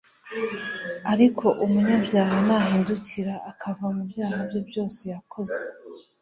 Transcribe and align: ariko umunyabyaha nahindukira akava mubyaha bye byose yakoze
ariko 1.13 1.45
umunyabyaha 1.63 2.35
nahindukira 2.47 3.33
akava 3.51 3.85
mubyaha 3.95 4.37
bye 4.47 4.61
byose 4.69 4.99
yakoze 5.13 5.61